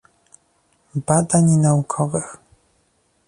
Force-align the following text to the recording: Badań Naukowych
Badań 1.07 1.55
Naukowych 1.57 2.37